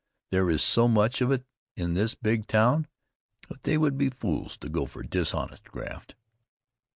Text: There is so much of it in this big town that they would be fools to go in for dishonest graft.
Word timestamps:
There 0.31 0.49
is 0.49 0.63
so 0.63 0.87
much 0.87 1.21
of 1.21 1.31
it 1.31 1.45
in 1.77 1.93
this 1.93 2.15
big 2.15 2.47
town 2.47 2.87
that 3.49 3.61
they 3.61 3.77
would 3.77 3.99
be 3.99 4.09
fools 4.09 4.57
to 4.57 4.67
go 4.67 4.81
in 4.81 4.87
for 4.87 5.03
dishonest 5.03 5.65
graft. 5.65 6.15